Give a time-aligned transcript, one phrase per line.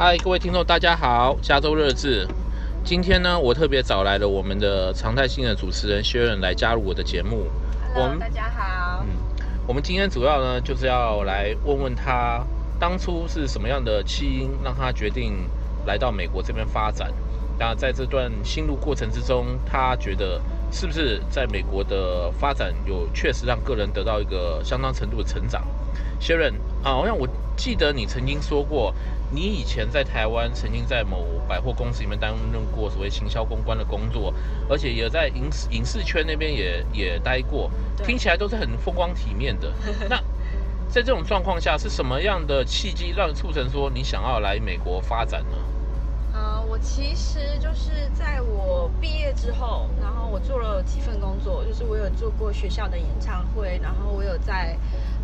[0.00, 2.24] 嗨，各位听众，大家好，加州热志。
[2.84, 7.48] 今天呢，我特别找来了我们的常态性的主持人 Sharon 来加入我的节目。
[7.92, 9.02] Hello, 我们大家好。
[9.02, 9.08] 嗯，
[9.66, 12.44] 我们今天主要呢，就是要来问问他，
[12.78, 15.34] 当初是什么样的起因，让他决定
[15.84, 17.12] 来到美国这边发展。
[17.58, 25.66] 那在这段心路过程之中，他觉得是不是在美国的发展有确实让个人得到一个相当程度的成长
[26.20, 26.52] ？Sharon
[26.84, 28.94] 啊，好像我记得你曾经说过。
[29.30, 34.32] 你以前在台湾曾经在某百货公司里面担任过所谓行销公关的工作，
[34.70, 37.70] 而且也在影视影视圈那边也也待过，
[38.04, 39.70] 听起来都是很风光体面的。
[40.08, 40.16] 那
[40.88, 45.56] 在这种状况下，是什么样的契机让你促成说你想要来美国发展呢？
[46.32, 54.78] 呃，我其实就是在我毕业之后，然后我做了几份工作，就是我有做过学校的演唱会，然后我有在。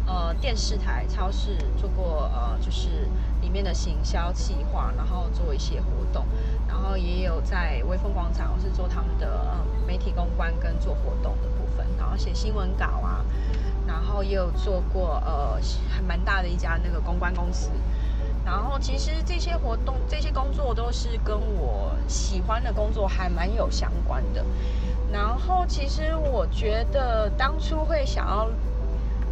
[0.07, 3.09] 呃，电视台、超市做过，呃，就是
[3.45, 6.25] 里面的行销企划，然后做一些活动，
[6.67, 13.23] 然后也有在微风广场，我是做他们的媒体公关跟做活动的部分，然后写新闻稿啊，
[13.86, 17.69] 然后也有做过呃还蛮大的一家那个公关公司，
[18.47, 24.42] 然后其实这些活动、这些工作都是跟我喜欢的工作还蛮有相关的，
[25.12, 28.48] 然后其实我觉得当初会想要。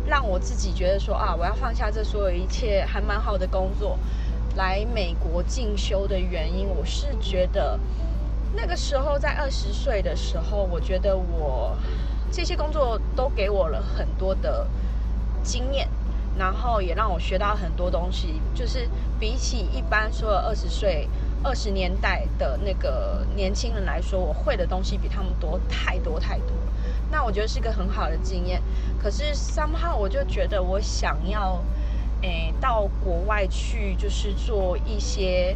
[0.07, 3.99] 让我自己觉得说啊，我要放下这所有一切还蛮好的工作，
[4.57, 7.79] 来美国进修的原因，我是觉得
[8.55, 11.77] 那个时候在二十岁的时候，我觉得我
[12.31, 14.67] 这些工作都给我了很多的
[15.43, 15.89] 经验，
[16.37, 18.89] 然后也让我学到很多东西，就是
[19.21, 21.09] 比起一般说二十岁、
[21.43, 26.49] 二十年代的那个年轻人来说，我会的东西比他们多太多太多。
[27.13, 28.61] 那我觉得是个很好的经验，
[28.99, 31.63] 可是 somehow 我就觉得我想要，
[32.23, 35.55] 诶，到国外去，就是做一些，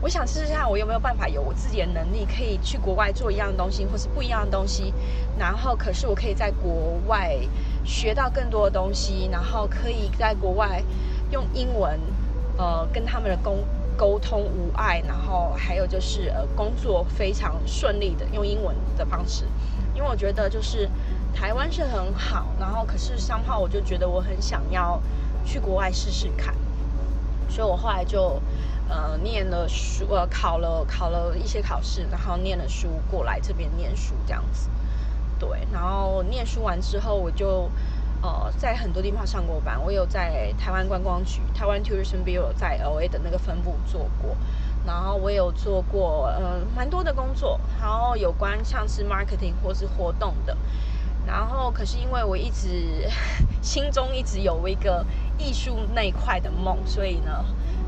[0.00, 4.94] 我想试试看我有没有办法有我自己的能力，可以去国外做一样东西，或是不一样的东西，
[5.38, 7.38] 然后可是我可以在国外
[7.84, 10.82] 学到更多的东西，然后可以在国外
[11.30, 12.00] 用英文，
[12.56, 13.62] 呃，跟他们的工
[14.00, 19.44] 沟通无碍，然后还有就是呃，工作非常顺利的用英文的方式。
[19.94, 20.88] 因为我觉得就是
[21.34, 24.98] 台湾是很好，然后可是商号我就觉得我很想要
[25.44, 26.54] 去国外试试看，
[27.50, 28.40] 所以我后来就
[28.88, 34.70] 呃念了书，呃考了考了一些考试，然后念了书过来这边念书这样子。
[35.38, 37.70] 对，然后念书完之后，我就
[38.22, 44.36] 呃在很多地方上过班，我有在台湾观光局台湾 Tourism Bureau 在 LA 的那个分部做过。
[44.86, 50.56] 然后我有做过呃蛮多的工作，然后有关像是 marketing 或是活动的，
[51.26, 53.06] 然后可是因为我一直
[53.60, 55.04] 心中一直有一个
[55.36, 57.44] 艺术那一块的梦，所以呢，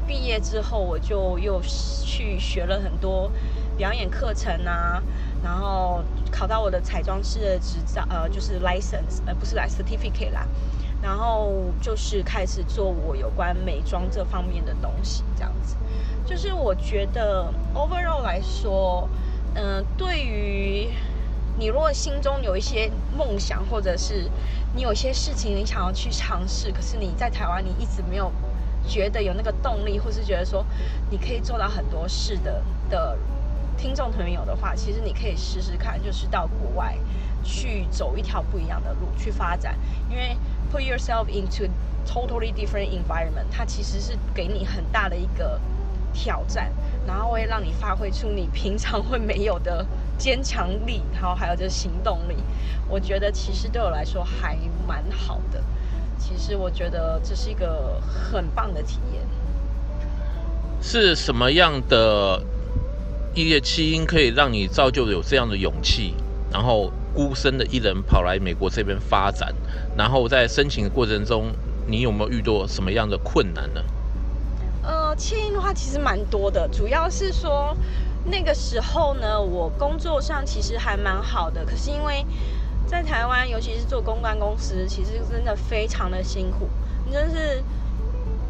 [0.07, 3.33] 毕业之后我就又去学了很多
[3.79, 5.03] 表演课程啊，
[5.43, 10.47] 然后考到我的彩妆师的执照，呃，就是 license，呃，不是来 certificate 啦，
[11.03, 15.77] 然后就是开始做我有关美妆这方面的东西，这样子。
[16.25, 19.09] 就是我觉得 overall 来说，
[19.55, 20.89] 嗯、呃，对于
[21.59, 24.31] 你如果心中有一些梦想，或者是
[24.75, 28.31] 你有些事情你想要去尝试，可是你在台湾你一直没有
[28.89, 30.65] 觉得有那个动力，或是觉得说
[31.11, 33.19] 你可以做到很多事的的
[33.83, 36.97] 听众朋友的话，其实你可以试试看，就是到国外
[37.43, 39.77] 去走一条不一样的路去发展，
[40.09, 40.37] 因为
[40.73, 41.69] put yourself into
[42.07, 45.61] totally different environment，它其实是给你很大的一个。
[46.15, 46.71] 挑战，
[47.07, 49.83] 然后会让你发挥出你平常会没有的
[50.19, 52.37] 坚强力，然后还有就是行动力。
[52.87, 54.55] 我觉得其实对我来说还
[54.87, 55.65] 蛮好的。
[56.19, 59.23] 其实我觉得这是一个很棒的体验。
[60.83, 62.43] 是什么样的
[63.35, 66.15] 一个起因可以让你造就有这样的勇气，
[66.53, 69.55] 然后孤身的一人跑来美国这边发展？
[69.97, 71.51] 然后在申请的过程中，
[71.87, 73.83] 你有没有遇到什么样的困难呢？
[74.83, 77.75] 呃，起因的话其实蛮多的，主要是说
[78.27, 82.27] 那个时候呢，我工作上其实还蛮好的，可是因为
[82.87, 86.69] 在台湾，尤其是做公关公司，其实真的非常的辛苦，
[87.07, 87.63] 你真是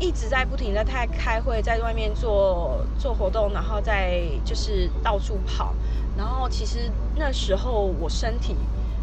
[0.03, 5.73] 一直在不停的在开会，在外面做做活动，然后再就是到处跑，
[6.19, 8.57] 然后其实那时候我身体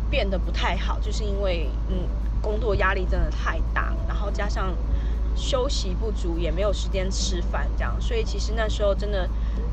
[0.09, 1.95] 变得不太好，就是因为嗯，
[2.41, 4.75] 工作压力真的太大，然后加上。
[5.35, 9.29] 休息不足，也没有时间吃饭，这样，所以其实那时候真的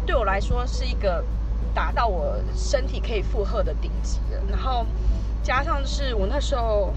[0.06, 1.24] 对我来说是一个
[1.74, 4.40] 达到我身体可以负荷的顶级的。
[4.48, 4.86] 然后
[5.42, 6.94] 加上是我那时候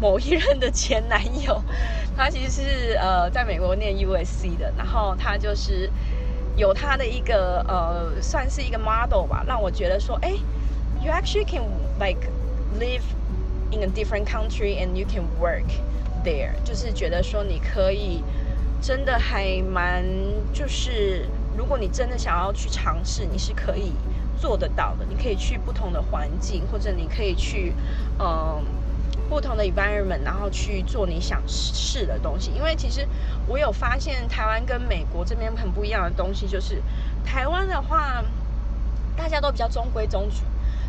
[0.00, 1.62] 某一任的前男友，
[2.16, 5.90] 他其实是呃在美国念 USC 的，然后他就是
[6.56, 10.32] 有他的一个呃，算是一个 model 吧，让我觉得说，哎
[11.00, 11.62] ，you actually can
[11.98, 12.28] like
[12.78, 13.02] live
[13.70, 15.64] in a different country and you can work
[16.24, 18.22] there，就是觉得说你可以
[18.82, 20.04] 真的还蛮，
[20.52, 21.26] 就是
[21.56, 23.92] 如果你真的想要去尝试，你是可以
[24.38, 27.72] 做得到的，你可以去不同的环境，或者你可以去
[28.18, 28.62] 嗯。
[29.28, 32.50] 不同的 environment，然后去做你想试的东西。
[32.56, 33.06] 因为其实
[33.46, 36.82] 我有发现，台湾跟美国这边很不一样的东西，就是
[37.24, 38.24] 台湾的话，
[39.16, 40.42] 大家都比较中规中矩，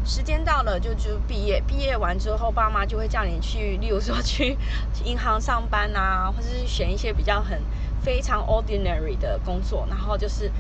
[0.06, 4.58] 时间到了就就毕业，毕业完之后，爸妈就会叫你去，例如说去
[5.04, 7.62] 银行上班啊，或者是选一些比较很
[8.02, 10.52] 非常 ordinary 的工作，然后就是。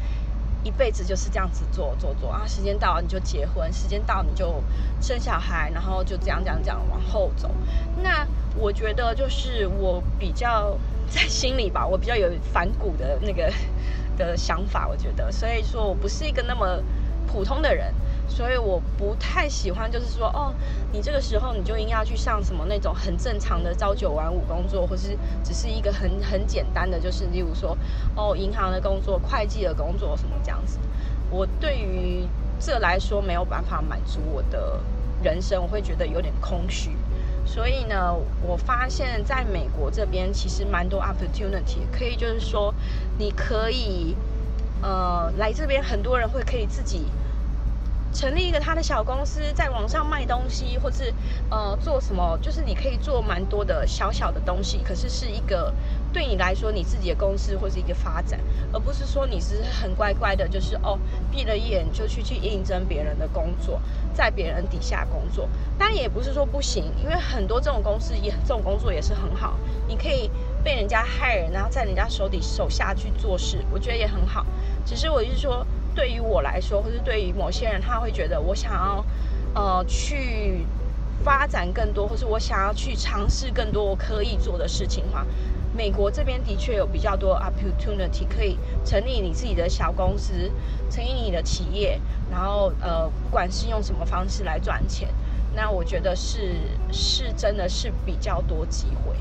[0.68, 2.44] 一辈子就是这样子做做做啊！
[2.46, 4.62] 时间到你就结婚，时间到你就
[5.00, 7.50] 生小孩，然后就这样这样这样往后走。
[8.04, 10.78] 那我觉得就是我比较
[11.10, 13.50] 在心里吧，我比较有反骨的那个
[14.18, 16.84] 的想法，我觉得，所以说我不是一个那么
[17.25, 17.94] 普通的人。
[18.28, 20.54] 所以我不太喜欢，就是说，哦，
[20.92, 27.76] 你这个时候你就应该要去上什么那种很正常的朝九晚五工作，或是只是一个很很简单的，就是例如说，
[28.16, 30.78] 哦，银行的工作、会计的工作什么这样子。
[31.32, 32.28] 我对于
[32.60, 34.80] 这来说没有办法满足我的
[35.24, 36.92] 人生，我会觉得有点空虚。
[37.46, 38.14] 所以呢，
[38.46, 42.74] 我发现在美国这边其实蛮多 opportunity，可以就是说，
[43.18, 44.16] 你可以，
[44.82, 47.06] 呃，来这边很多人会可以自己。
[48.18, 51.14] 成立一个他的小公司，在网上卖东西，或是
[51.52, 55.72] 呃做什么，就是你可以做蛮多的小小的东西，可是是一个
[56.12, 58.40] 对你来说你自己的公司或是一个发展，
[58.74, 60.98] 而不是说你是很乖乖的，就是哦
[61.31, 63.80] 闭了眼就去去应征别人的工作，
[64.16, 65.48] 在别人底下工作。
[65.78, 70.31] 当然也不是说不行，因为很多这种公司也这种工作也是很好，你可以
[70.64, 74.44] 被人家害人然后在人家手底手下去做事，我觉得也很好。
[74.84, 75.64] 只是我就是说。
[75.98, 79.04] 对于我来说，或是对于某些人，他会觉得我想要，
[79.56, 80.64] 呃，去
[81.24, 85.26] 发展更多，或是我想要去尝试更多我可以做的事情的话，
[85.76, 90.52] 美国这边的确有比较多 opportunity 可以成立你自己的小公司，
[90.88, 95.10] 成立你的企业，然后呃，不管是用什么方式来赚钱，
[95.56, 96.58] 那我觉得是
[96.92, 99.16] 是真的是比较多机会。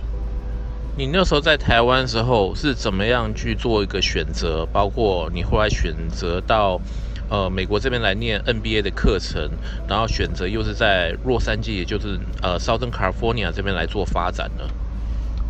[0.99, 4.65] 你那时候在台湾的时候是怎么样去做一个选择？
[4.73, 6.81] 包括你后来选择到
[7.29, 9.51] 呃美国这边来念 NBA 的课程，
[9.87, 14.65] 然后选择又是在洛杉矶，也就是呃 Southern California 这边来做发展呢？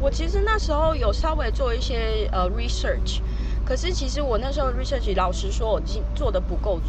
[0.01, 3.21] 我其实那时候有稍微做一些呃 research，
[3.65, 5.81] 可是其实我那时候 research 老实说，我
[6.13, 6.87] 做的不够足，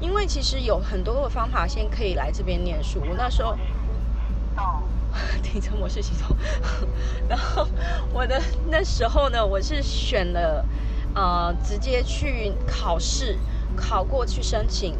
[0.00, 3.00] 因为其实有很多的方法先可以来这边念书。
[3.08, 3.56] 我那时候。
[5.42, 6.36] 停车模式系统，
[7.28, 7.66] 然后
[8.12, 8.40] 我的
[8.70, 10.64] 那时候呢，我是选了，
[11.14, 13.38] 呃，直接去考试，
[13.76, 14.96] 考过去申请，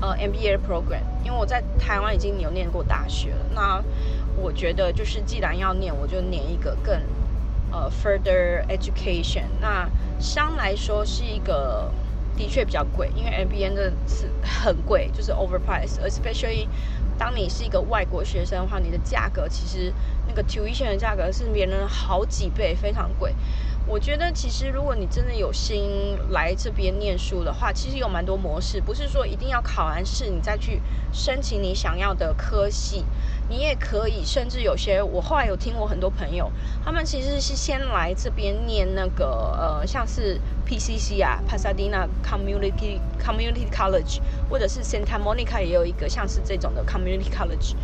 [0.00, 3.46] 呃，MBA program，因为我在台湾已经有念过大学了。
[3.54, 3.82] 那
[4.36, 7.00] 我觉得就是既然要念，我就念一个更，
[7.70, 9.44] 呃，further education。
[9.60, 9.88] 那
[10.18, 11.90] 相来说是一个
[12.36, 16.66] 的确比较贵，因为 MBA 的是很贵，就是 overpriced，especially。
[17.20, 19.92] 当你是一个外国学生的话，你的价格其实
[20.26, 23.34] 那个 tuition 的价格是别人好几倍，非常贵。
[23.86, 30.80] 我觉得其实如果你真的有心来这边念书的话，其实有蛮多模式，不是说一定要考完试你再去
[31.12, 33.04] 申请你想要的科系，
[33.50, 36.50] 你也可以，甚至有些我后来有听过很多朋友，
[36.82, 39.26] 他们其实是先来这边念那个
[39.58, 40.40] 呃，像是
[40.70, 47.74] PCC 啊，Pasadena Community Community College，或者是 Santa Monica 也有一个像是这种的 Community College，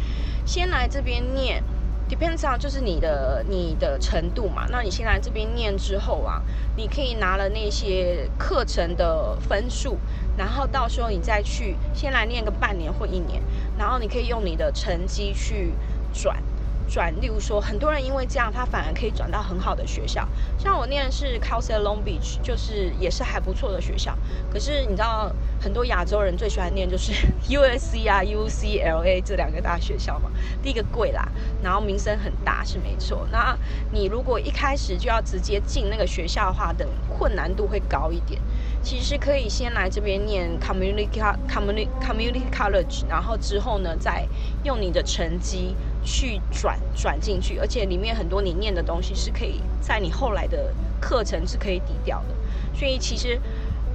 [0.45, 1.65] 先来这边念。
[2.09, 6.41] Depends on 就是你的你的程度嘛，那你先来这边念之后啊，
[6.77, 9.99] 你可以拿了那些课程的分数，
[10.37, 13.43] 然后到时候你再去先来念个半年或一年，
[13.77, 15.73] 然后你可以用你的成绩去
[16.13, 16.41] 转。
[16.89, 20.27] 转，例如说，很多人因为这样，他反而可以转到很好的学校。
[20.59, 24.17] 像我念的是 Cal State Long Beach，就是也是还不错的学校。
[24.53, 27.13] 可是你知道，很多亚洲人最喜欢念就是
[27.49, 30.31] USC 啊、UCLA 这两个大学校嘛。
[30.63, 31.29] 第一个贵啦，
[31.63, 33.27] 然后名声很大是没错。
[33.31, 33.57] 那
[33.93, 38.41] 你如果一开始就要直接进那个学校的话，等困难度会高一点。
[38.83, 44.29] 其实可以先来这边念 communicate Community College，然后之后呢，再
[44.63, 45.75] 用你的成绩。
[46.07, 52.35] 去转转进去，而且里面很多你念的东西是可以在你后来的课程是可以抵掉的。
[52.73, 53.39] 所以其实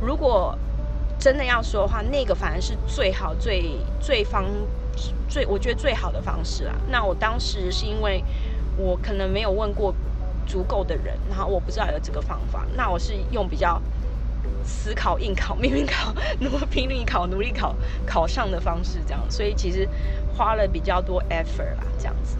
[0.01, 0.55] 如果
[1.17, 4.45] 真的要说的话，那个反而是最好、最最方、
[5.29, 6.73] 最我觉得最好的方式啦。
[6.89, 8.23] 那我当时是因为
[8.77, 9.93] 我可能没有问过
[10.45, 13.81] 足够的人，然后我不知道有这个方法，那我是用比较
[14.63, 19.87] 死考硬考、 命运考、努拼命考、努力考考上的方式这样，所以其实
[20.35, 22.37] 花了比较多 effort 啦，这样子。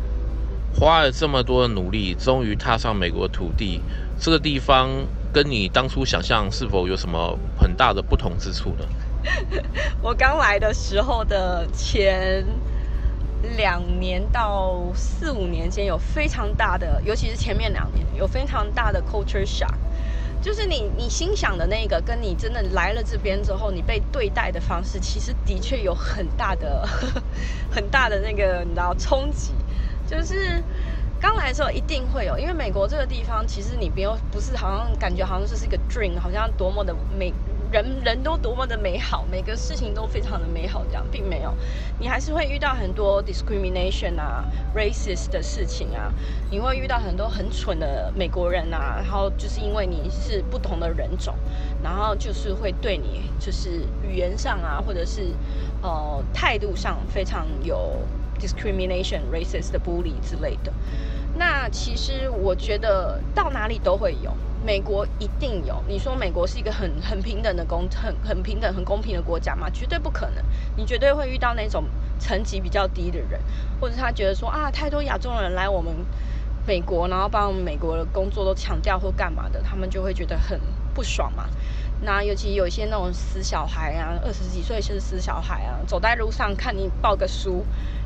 [0.74, 3.82] 花了这么多的努力，终于踏上美国土地，
[4.20, 4.90] 这个地方
[5.34, 8.86] 跟你当初想象是否有什么很大的不同之处呢？
[10.02, 12.46] 我刚来的时候的前
[13.58, 19.76] 两年到四五年间，有非常大的，尤其是前面两年，有非常大的 culture shock。
[20.42, 26.84] 就是你，你心想的那个，跟你真的来了这边之后，你被对待的方式，其实的确有很大的、
[27.70, 29.54] 很大的那个，你知道冲击。
[30.08, 30.62] 就是
[31.20, 37.32] 刚来的时候一定会有，因为美国这个地方，其实你不用，不是好像感觉好像这是一个 dream，好像多么的美。
[37.72, 41.54] 人人都多么的美好，每个事情都非常的美好，这样并没有，
[42.00, 44.44] 你还是会遇到很多 discrimination 啊
[44.76, 46.12] ，racist 的事情啊，
[46.50, 51.34] 你会遇到很多很蠢的美国人啊，然后就是因为你是不同的人种，
[51.82, 55.28] 然后就是会对你就是语言上啊，或者是
[55.82, 58.00] 呃态度上非常有
[58.38, 60.74] discrimination、racist 的 bully 之类的。
[61.38, 64.36] 那其实我觉得到哪里都会有。
[64.64, 69.68] 美国一定有，你说美国是一个很很平等的公很很平等很公平的国家嘛？
[69.72, 70.44] 绝对不可能，
[70.76, 71.84] 你绝对会遇到那种
[72.20, 73.40] 层级比较低的人，
[73.80, 75.96] 或者他觉得说啊，太多亚洲人来我们
[76.68, 80.60] 美国，然后把我们美国的工作都抢掉或干嘛的，他们就会觉得很
[80.94, 81.46] 不爽嘛。
[82.04, 87.64] 那尤其有一些那种死小孩啊，二十几岁就是死小孩啊，走在路上看你抱个书。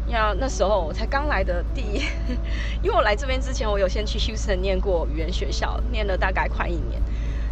[0.07, 2.03] 要那时候我才刚来的第一，
[2.83, 7.01] 因为我来这边之前，我有先去休斯顿念过语言学校，念了大概快一年。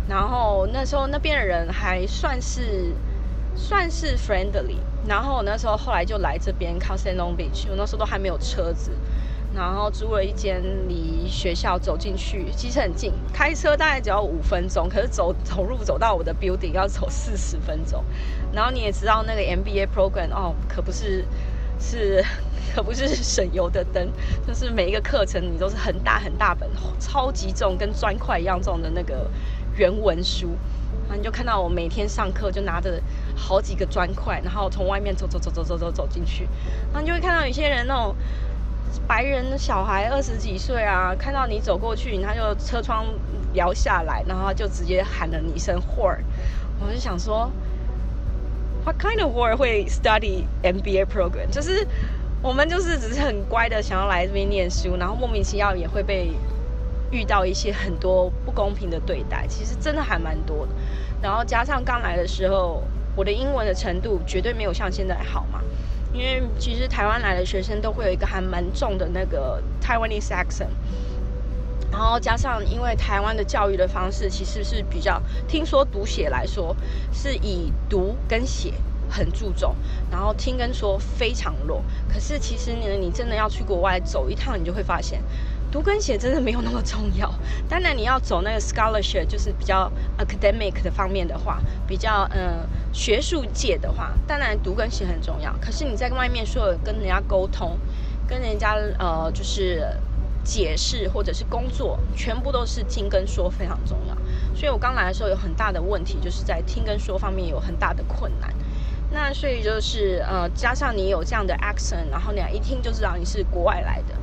[0.08, 2.94] 然后那时候那边的人还算是
[3.56, 4.78] 算是 friendly。
[5.08, 8.92] 然后那时候后来就来这边 Castleton LON Beach，我那时候都还没有车子，
[9.55, 18.03] 然后租了一间离学校走进去其实很近，开车大概只要五分钟，可是走走路走到我的 building 要走四十分钟。
[18.51, 21.25] 然后你也知道那个 MBA program 哦，可不是。
[21.79, 22.24] 是，
[22.74, 24.10] 可不是省油的灯，
[24.48, 29.29] 就是每一个课程你都是很大很大本，超级重，跟砖块一样重的那个
[29.75, 30.51] 原文书，
[31.07, 33.01] 然后你就看到我每天上课就拿着
[33.36, 36.48] 好几个砖块，然后从外面走走走走走走走进去，
[36.93, 38.15] 然后你就会看到有些人那种
[39.07, 43.05] 白人的小孩二十几岁啊，看到你走过去，他就车窗
[43.53, 46.17] 摇下来，然后就直接喊了你一声 “whore”，
[46.79, 47.51] 我就想说。
[48.86, 51.50] What kind of word 会 study MBA program？
[51.50, 51.88] 就是
[52.41, 56.33] 我们就是只是很乖的想要来这边念书，然后莫名其妙也会被
[57.10, 60.74] 遇到一些很多不公平的对待，其实真的还蛮多的。
[61.22, 62.83] 然后加上刚来的时候，
[63.15, 65.62] 我的英文的程度绝对没有像现在好嘛，
[66.13, 70.70] 因为其实台湾来的学生都会有一个还蛮重的那个 Taiwanese accent。
[71.91, 76.75] 然后加上，因为台湾的教育的方式其实是比较，听说读写来说
[77.12, 78.74] 是以读跟写
[79.08, 79.75] 很注重，
[80.10, 81.84] 然后听跟说非常弱。
[82.12, 85.22] 可是其实呢，你真的要去国外走一趟，你就会发现，
[85.72, 87.32] 读跟写真的没有那么重要。
[87.70, 95.54] 当然你要走那个 scholarship，就是比较 academic 的方面的话，比较嗯学术界的话，当然读跟写很重要。
[95.60, 97.78] 可是你在外面说跟人家沟通，
[98.28, 99.86] 跟人家呃就是。
[100.46, 104.18] 解释或者是工作，全部都是听跟说非常重要。
[104.54, 108.54] 所以我刚来的时候有很大的问题，就是在听跟说方面有很大的困难。
[109.10, 114.16] 那所以就是呃，加上你有这样的 accent，然后你一听就知道你是国外来的，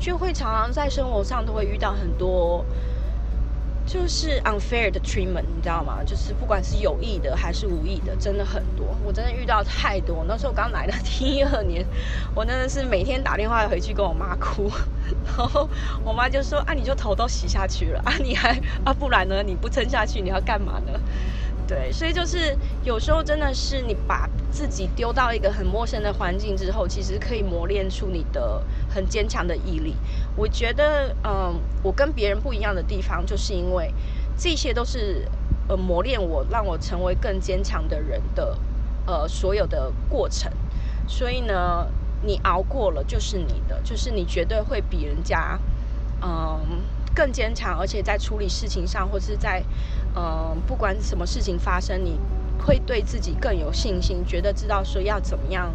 [0.00, 2.66] 就会常常在生活上都会遇到很多。
[3.88, 6.00] 就是 unfair 的 treatment，你知道吗？
[6.04, 8.86] 就是不管是有意的还是无意的，真的很多。
[9.02, 10.22] 我真的遇到太多。
[10.28, 11.84] 那时候我刚来的 第一二年，
[12.34, 14.70] 我真的是每天打电话回去跟我妈哭，
[15.24, 15.68] 然后
[16.04, 18.50] 我妈就说：“啊，你就头都洗下去了啊，你还
[18.84, 19.42] 啊，不然呢？
[19.42, 20.92] 你不撑下去，你要干嘛呢？”
[21.68, 29.94] 对，所以就是有时候真的是你把自己丢到一个很陌生的环境之后，其实可以磨练出你的很坚强的毅力。
[30.34, 33.92] 我觉得，嗯，我跟别人不一样的地方，就是因为
[34.34, 35.28] 这些都是
[35.68, 38.56] 呃磨练我，让我成为更坚强的人的
[39.06, 40.50] 呃所有的过程。
[41.06, 41.86] 所以呢，
[42.22, 45.60] 你熬过了就是你的，就是你绝对会比人家
[46.22, 46.60] 嗯
[47.14, 49.62] 更坚强，而且在处理事情上或是在。
[50.14, 52.18] 嗯，不管什么事情发生，你
[52.64, 55.72] 会对自己更有信心，觉得知道说要怎么样。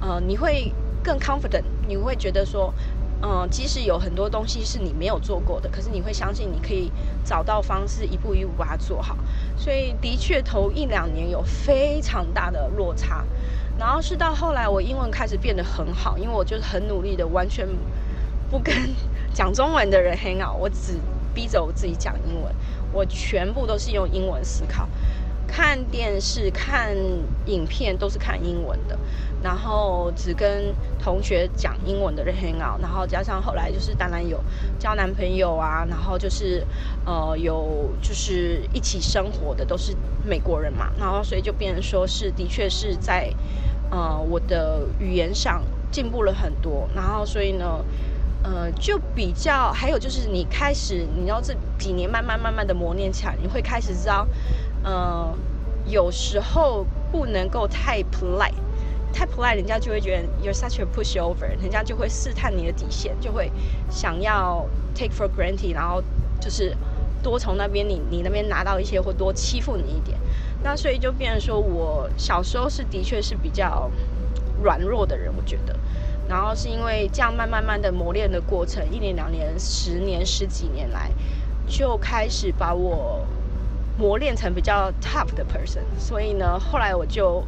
[0.00, 0.72] 呃，你会
[1.02, 2.72] 更 confident，你会觉得说，
[3.20, 6.92] 嗯，即使有很多东西是你没有做过的，可是你会相信你可以
[7.24, 9.16] 找到方式，一步一步把它做好。
[9.56, 13.24] 所以的确，头一两年有非常大的落差，
[13.76, 17.66] 然后是到后来我英文开始变得很好，因为我就是很努力的，完全
[18.50, 18.72] 不跟
[19.34, 20.94] 讲中文的人 hang out，我只
[21.38, 22.52] 逼着我自己讲英文。
[22.92, 24.88] 我全部都是用英文思考，
[25.46, 26.96] 看电视、看
[27.46, 28.98] 影片都是看英文的，
[29.40, 34.42] 然后只跟同学讲英文的人 hang out，然后加上后来就是当然有
[34.80, 36.66] 交男朋友啊，然后就是
[37.04, 43.32] 呃有就是一起生活的都是美国人嘛，然后所以就变成说是的确是在
[43.92, 47.84] 呃我的语言上进步了很多，然后所以呢。
[48.48, 54.26] 呃，就比较，还有就是你开始，你知道这几年慢慢慢慢的磨练起来，你会开始知道，
[54.82, 55.36] 呃，
[55.84, 58.54] 有时候不能够太 polite，
[59.12, 63.52] 太 polite，人家就会觉得 you're such a pushover，人家就会试探你的底线，就会
[63.90, 66.02] 想要 take for granted，然后
[66.40, 66.74] 就是
[67.22, 70.18] 多从那边你你那边拿到一些，或多欺负你一点。
[70.62, 73.90] 那所以就变成说我小时候是的确是比较
[74.62, 75.78] 软弱的人，我觉得。
[76.28, 81.10] 然后是因为这样慢慢慢的磨练的过程，一年两年、十年、十几年来，
[81.66, 83.24] 就开始把我
[83.96, 85.80] 磨练成比较 tough 的 person。
[85.98, 87.42] 所以呢，后来我就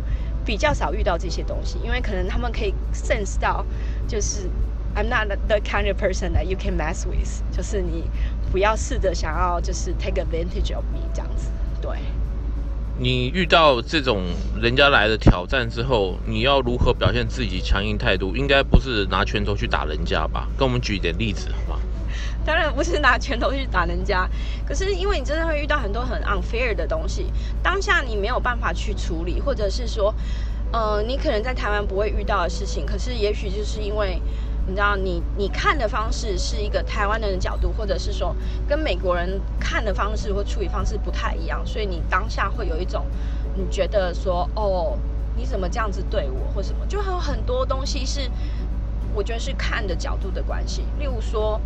[0.45, 3.65] 比较少遇到这些东西，因为可能他们可以 sense 到，
[4.09, 4.49] 就是
[4.97, 8.11] I'm not the kind of person that you can mess with，就是你
[8.51, 11.51] 不要试着想要就是 take advantage of me 这样子，
[11.83, 11.99] 对。
[13.03, 14.25] 你遇到这种
[14.61, 18.37] 人家来的挑战之后，你要如何表现自己强硬态度？
[18.37, 20.47] 应该不是拿拳头去打人家吧？
[20.59, 21.81] 跟我们举一点例子好吗？
[22.45, 24.29] 当然不是拿拳头去打人家，
[24.69, 27.25] 可是因为你真的会遇到很多很 unfair 的东西，
[27.63, 30.15] 当下你没有办法去处理，或者是说，
[30.71, 34.21] 呃，你可能在台湾不会遇到的事情，可是也许就是因为。
[34.71, 38.35] 你知道你，你看的方式是一个台湾人的角度，或者是说
[38.69, 43.05] 跟美国人看的方式或处理方式不太一样，所以你当下会有一种
[43.57, 44.97] 你觉得说，哦，
[45.37, 48.31] 你怎么这样子对我，或什么，就还有很多东西是
[49.13, 50.85] 我觉得是看的角度的关系。
[51.01, 51.61] 例如说，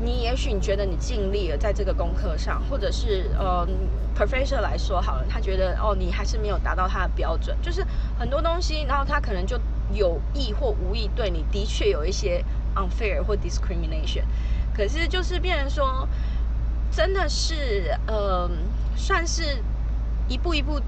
[0.00, 3.66] 你也许你觉得你尽力了在这个功课上，或者是呃
[4.16, 7.84] ，professor 来说好了，他觉得哦，你还是没有达到他的标准，就是
[8.16, 9.58] 很多东西，然后他可能就。
[9.92, 14.22] 有意或无意对你的确有一些 unfair 或 discrimination，
[14.74, 16.08] 可是就是变成说，
[16.90, 18.48] 真的是呃，
[18.96, 19.62] 算是
[20.28, 20.80] 一步一步，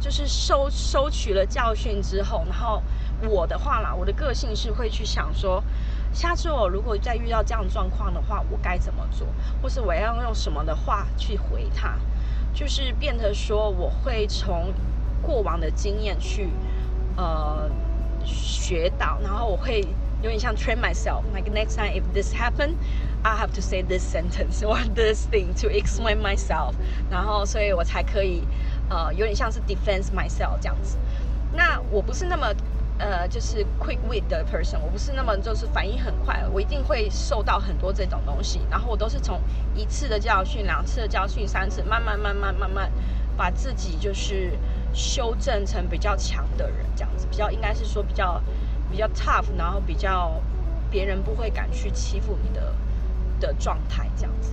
[0.00, 2.82] 就是收收取了教训之后，然后
[3.28, 5.62] 我的话啦，我的个性是会去想说，
[6.12, 9.26] 下次我如果再遇到这样状况的话，我该怎么做，
[9.62, 11.96] 或是我要用什么的话去回他，
[12.52, 14.74] 就是变得说我会从
[15.22, 16.50] 过往的经验去
[17.16, 17.70] 呃。
[18.24, 19.80] 学到，然后我会
[20.22, 22.74] 有点像 train myself，like next time if this happen,
[23.22, 26.74] I have to say this sentence or this thing to explain myself，
[27.10, 28.42] 然后所以我才可以，
[28.88, 30.98] 呃，有点像是 defense myself 这样子。
[31.52, 32.54] 那我不是那么，
[32.98, 39.40] 呃，就是 quick wit 的 person，我不是那么就是反应很快，我一定会受到很多这种东西，然后我都是从
[39.74, 42.90] 一次的教训、两次的教训、三次，慢慢、慢慢、慢慢
[43.36, 44.52] 把自己就是。
[44.92, 48.42] 修正成比较强的人，这样子比较应该是说比较
[48.90, 50.40] 比较 tough，然后比较
[50.90, 52.74] 别人不会敢去欺负你的
[53.38, 54.52] 的状态，这样子。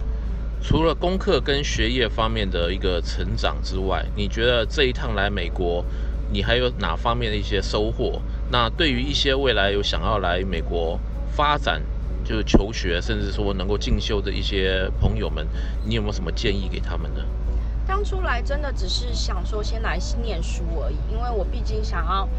[0.62, 5.86] 除了功课跟学业方面的一个成长之外，你觉得这一趟来美国，
[6.32, 8.22] 你还有哪方面的一些收获？
[8.50, 11.00] 那对于一些未来有想要来美国
[11.36, 11.82] 发展，
[12.24, 15.48] 就是求学，甚至说能够进修的一些朋友们，
[15.86, 17.24] 你有没有什么建议给他们呢？
[17.88, 22.30] 当初来真的只是想说先来念书而已，因为我毕竟想要，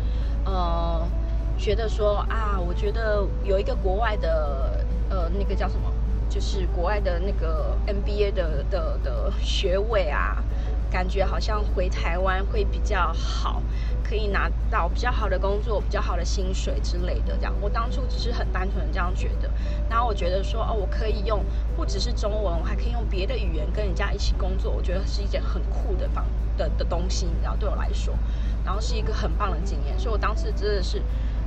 [0.45, 1.09] 呃，
[1.57, 5.91] 觉得说啊，我觉得有一个国外的，呃，那个叫什么，
[6.29, 10.45] 就是国外的那个 MBA 的的的学位啊。
[10.91, 13.63] 感觉好像回台湾会比较好，
[14.03, 17.37] 可以拿到比较好的工作、比较好的薪水之类的。
[17.37, 19.51] 这样，我当初只是很单纯的这样觉得。
[19.89, 21.45] 然后我觉得说，哦，我可以用
[21.77, 24.71] 不只是中文，我还可以用别的语言跟人家一起工作。
[24.71, 26.25] 我觉得是一件很酷的方
[26.57, 28.15] 的的东西，你知道，对我来说，
[28.65, 29.99] 然后是一个很棒的经验。
[29.99, 31.03] 所以我当时真的是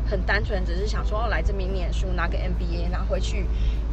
[0.07, 3.47] 很单纯，只是想说，哦，来这边念书，拿个 MBA，拿回去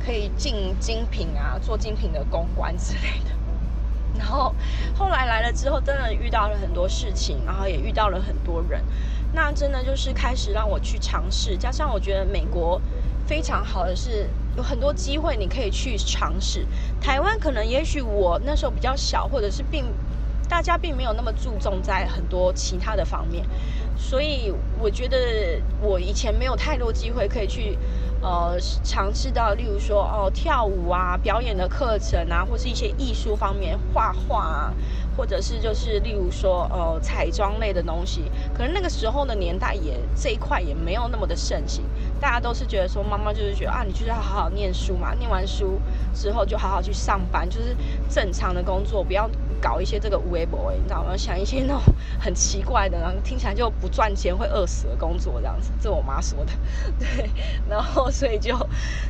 [0.05, 3.38] 可以进精品啊，做精品的公关之类的。
[4.19, 4.55] 然后
[4.95, 8.83] 后来来了之后，真的遇到了很多事情，然后也遇到了很多人，
[9.33, 11.57] 那真的就是开始让我去尝试。
[11.57, 12.81] 加上我觉得美国
[13.27, 16.67] 非常好的是有很多机会你可以去尝试。
[17.01, 19.87] 台湾可能也许我那时候比较小，或者是并
[20.49, 23.47] 大家并没有那么注重在很多其他的方面，
[23.97, 25.17] 所以我觉得
[25.81, 27.79] 我以前没有太多机会可以去。
[28.21, 34.75] 呃，尝试到，例如说，哦，跳舞啊，表演的课程啊，或是一些艺术方面，画画啊，
[35.17, 41.85] 或者是就是，例如说，呃，彩妆类的东西，可能那个时候的年代也这一块也没有那么的盛行，
[42.21, 45.81] 大家都是觉得说，妈妈就是觉得啊，你就是要好好念书嘛，念完书
[46.13, 47.77] 之后就好好去上班，就是
[48.09, 51.17] 正常的工作，不要搞一些这个微博，你知道吗？
[51.17, 51.83] 想一些那种
[52.19, 56.53] 很奇怪的，然后听起来就不赚钱、会饿死的工作这样子，这我妈说的。
[56.99, 57.31] 对，
[57.69, 58.57] 然后所以就，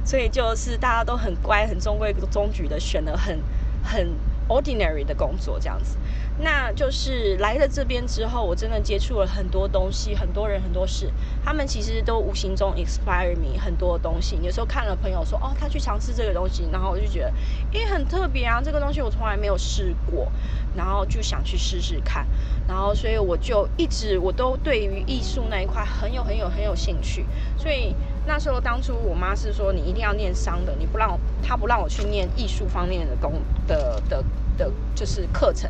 [0.04, 3.38] 所以就是大家都很乖、很中规中矩的选了很
[3.82, 4.14] 很
[4.48, 5.96] ordinary 的工作这样子。
[6.40, 11.10] 那就是来了这边之后，我真的接触了很多东西，很多人，很多事。
[11.44, 14.38] 他们其实都无形中 inspire me 很多东西。
[14.40, 17.32] 有时候看了朋友说，哦，他去尝试这个东西，然后我就觉得，
[17.72, 20.30] 诶，很特别啊，这个东西我从来没有试过，
[20.76, 22.24] 然后就想去试试看。
[22.68, 27.26] 然后所以我就一直我都对于艺术那一块很有很有很有兴趣。
[27.56, 27.96] 所以
[28.26, 34.24] 那时候当初我妈是说，你一定要念商的，你不让她不让我去念艺术方面的工的的
[34.56, 35.68] 的，就是课程。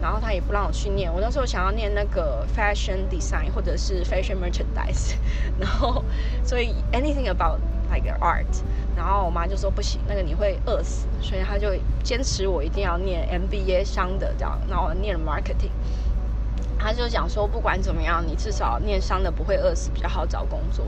[0.00, 5.14] 然后他也不让我去念，我那时候想要念那个 fashion design 或者是 fashion merchandise，
[5.58, 6.04] 然后
[6.44, 7.58] 所以 anything about
[7.92, 8.46] like art，
[8.96, 15.70] 然后我妈就说不行，那个你会饿死，所以她就坚持我一定要念 MBA 商的这样，然后念了 marketing。
[16.82, 20.86] 他就讲说，不管怎么样，你至少念商的不会饿死，比较好找工作。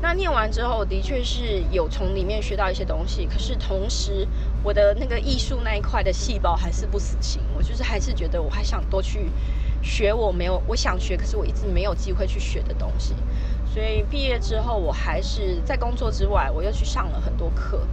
[0.00, 3.26] 那念完之后，的确是有从里面学到一些东西。
[3.26, 4.26] 可是同时，
[4.62, 9.30] 我的那个艺术那一块的细胞还是不死心，我就是还是觉得我还想多去
[9.82, 13.14] 学我没有我想学，可是我一直没有机会去学的东西。
[13.66, 17.86] 所以毕业之后，我还是在工作之外，我又去上了很多课。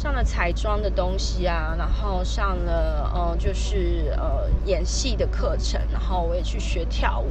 [0.00, 7.26] 上了彩妆的东西啊，然后上了呃，就是呃演戏的课程，然后我也去学跳舞，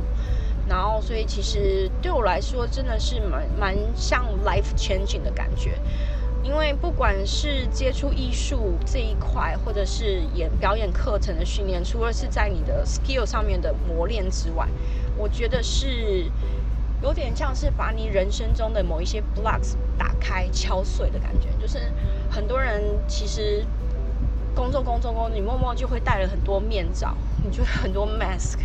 [0.67, 5.79] 然后所以其实对我来说真的是蛮蛮像 life changing 的感觉，
[6.43, 14.67] 因为不管是接触艺术这一块，或者是演表演课程的训练，除了是在你的 skill 上面的磨练之外，
[15.17, 16.31] 我觉得是。
[17.01, 21.91] 有点像是把你人生中的某一些 blocks 打开、敲碎的感觉，就是
[22.29, 23.65] 很多人其实
[24.53, 28.57] 工作、工作、工作，你默默就会戴了很多面罩，你就很多 mask，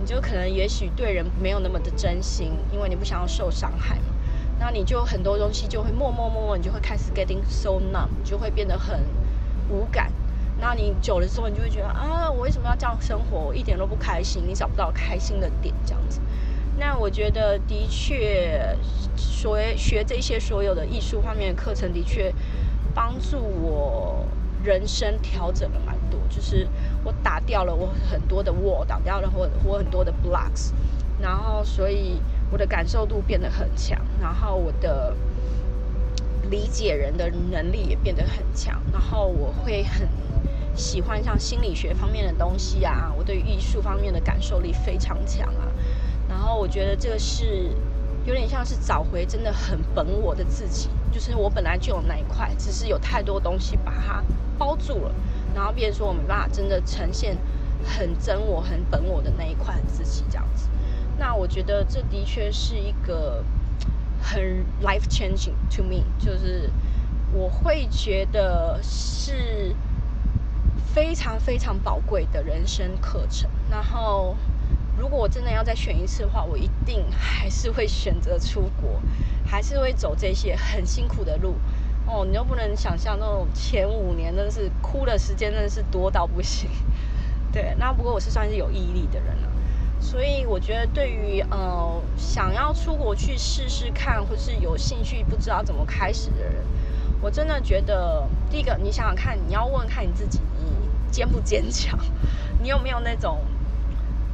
[0.00, 4.14] 你就可能也许对人没有那么的真心，因为你不想要受伤害嘛。
[4.58, 9.00] 那你就很多东西就会默默默默，你就会开始 getting so numb，就会变得很
[9.70, 10.10] 无感。
[10.60, 13.38] 那你久了之后，你就会觉得啊，我为什么要这样生活？
[13.38, 16.20] 我一点都不开心，你找不到开心的点，这样子。
[16.78, 18.76] 那我觉得的确，
[19.16, 22.32] 学学这些所有的艺术方面的课程，的确
[22.94, 24.24] 帮助我
[24.62, 26.20] 人生调整了蛮多。
[26.30, 26.68] 就是
[27.02, 30.70] 我打掉了我很多的 wall，打掉了我我很多的 blocks，
[31.20, 32.20] 然后所以
[32.52, 35.16] 我的感受度变得很强，然后我的
[36.48, 40.06] 理解人的能力也变得很强，然后我会很
[40.76, 45.66] 喜欢像心理学方面的东西啊，我对艺术方面的感受力非常强啊。
[46.38, 47.68] 然后我觉得这个是
[48.24, 54.22] 有点像是找回真的很本我的自己，就是我本来就有那一块，只是有太多东西把它
[54.56, 55.14] 包住了，
[55.52, 57.36] 然后变成说我没办法真的呈现
[57.84, 60.68] 很真我、很本我的那一块自己这样子。
[61.18, 63.44] 那我觉得这的确是一个
[64.22, 66.70] 很 life changing to me，就是
[67.32, 69.74] 我会觉得是
[70.94, 73.50] 非常非常宝贵的人生课程。
[73.68, 74.36] 然后。
[74.98, 79.00] 如果我真的要再选一次的话，我一定还是会选择出国，
[79.46, 81.54] 还是会走这些很辛苦的路。
[82.04, 86.68] 哦，你又不能想象那种前五年真的是哭的时间真的是多到不行。
[87.52, 89.48] 对，那不过我是算是有毅力的人了，
[90.00, 96.54] 所以我觉得对于呃想要出国去试试看，或是有兴趣不知道怎么开始的人，
[97.20, 100.66] 我真的觉得第一个你想想看，你要问看你自己，你
[101.12, 101.96] 坚不坚强，
[102.60, 103.38] 你有没有那种。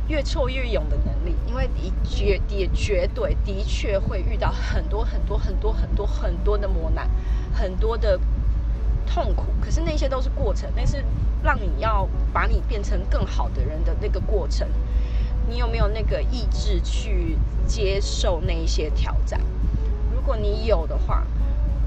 [0.08, 7.08] 越挫越勇的能力，因为你绝也绝对的确会遇到很多很多很多很多很多的磨难，
[7.52, 8.20] 很多的
[9.06, 9.46] 痛苦。
[9.62, 11.02] 可是那些都是过程，那是
[11.42, 14.68] 让你要把你变成更好的人的那个过程。
[15.48, 19.40] 你有没有那个意志去接受那一些挑战？
[20.14, 21.26] 如果你有的话，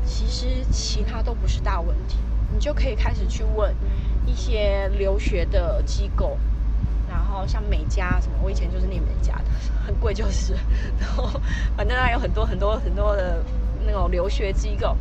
[0.03, 2.17] 其实其他都不是大问题，
[2.51, 3.75] 你就可以开始去问
[4.25, 6.37] 一些留学的机构。
[7.09, 9.45] 然后像美加什么，我以前就是念美加的，
[9.85, 10.53] 很贵就是。
[10.99, 11.39] 然后
[11.75, 13.43] 反正它有很多很多很多的
[13.85, 14.95] 那种留学机构，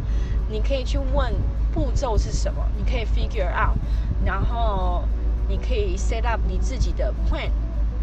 [0.49, 1.33] 你可以去问
[1.73, 3.77] 步骤是什么，你可以 figure out，
[4.25, 5.05] 然后
[5.49, 7.51] 你可以 set up 你自己的 plan，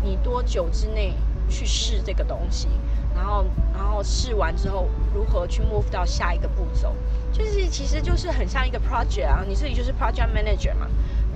[0.01, 1.13] 你多久之内
[1.49, 2.67] 去试这个东西，
[3.15, 6.95] 然后然后试完之后如何去 move 到下一个步骤，
[7.31, 10.87] 就是其实就是很像一个 project 啊，你自己就是 project manager 嘛，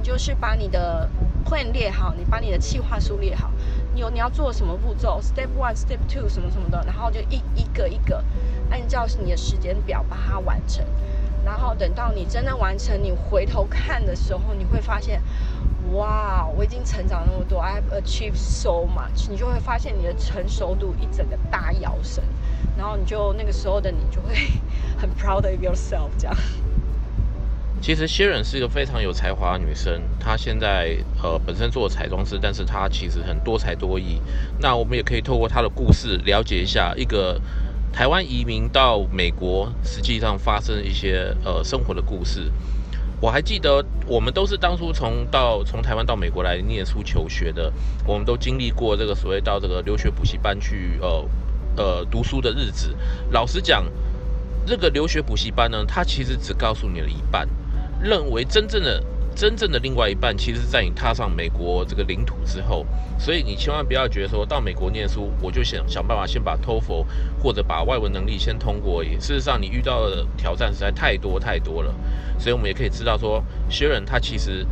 [0.08, 1.10] 就是把你的。
[1.50, 3.50] plan 列好，你把你的计划书列好，
[3.93, 8.22] 你有你要做什么步骤，step one, step two 什么什么的，然后就一一个一个
[8.70, 10.86] 按照你的时间表把它完成，
[11.46, 15.22] 然后等到你真的完成，你回头看的时候，你会发现，
[15.93, 22.22] 哇，我已经成长那么多，I have achieved so much，你就会发现你的成熟度一整个大跃升，
[22.78, 24.36] 然后你就那个时候的你就会
[24.98, 26.36] 很 proud of yourself 这样。
[27.79, 34.19] 其实 Sharon 是一个非常有才华的女生，她现在呃本身做彩妆师，但是她其实很多才多艺。
[34.59, 37.39] 那我们也可以透过她的故事了解一下一个
[37.93, 42.51] 台湾移民到美国实际上发生一些呃生活的故事。
[43.21, 47.71] 我还记得我们都是当初从到从台湾到美国来念书求学的，
[48.05, 51.29] 我们都经历过这个所谓到这个留学补习班去呃
[51.77, 52.95] 呃读书的日子。
[53.31, 53.85] 老实讲，
[54.65, 57.47] 这个留学补习班呢，它其实只告诉你了一半。
[58.01, 59.03] 认为真正的
[59.36, 62.86] 真正的另外一半，其实在你踏上美国这个领土之后，
[63.19, 67.05] 所以你千万不要觉得说到美国念书，我就想想办法先把 TOEFL
[67.41, 69.03] 或者把外文能力先通过。
[69.03, 71.93] 事实上，你遇到的挑战实在太多太多了。
[72.39, 74.65] 所以我们也可以知道说，Sharon 他其实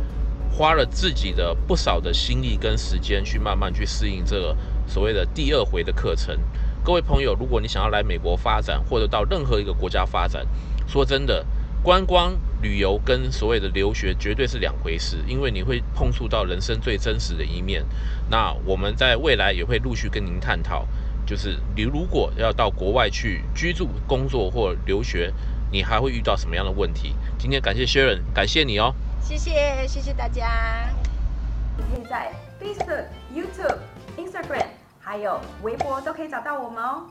[0.50, 6.36] 花了自己的不少的心力跟时间去慢慢去适应这个所谓的第二回的课程。
[6.84, 10.44] 各位朋友，如果你想要来美国发展，或者到任何一个国家发展，
[10.88, 11.46] 说真的。
[11.82, 12.32] 观光
[12.66, 17.84] 旅游跟所谓的留学绝对是两回事，因为你会碰触到人生最真实的一面。
[18.28, 20.84] 那我们在未来也会陆续跟您探讨，
[21.24, 25.32] 就是你如果要到国外去居住、工作或留学，
[25.70, 27.14] 你还会遇到什么样的问题？
[27.38, 28.92] 今天感谢 Sharon，感谢你哦。
[29.20, 30.88] 谢谢，谢谢大家。
[31.76, 33.78] 你可以在 Facebook、YouTube、
[34.16, 34.66] Instagram
[34.98, 37.06] 还有微博都可以找到我们哦。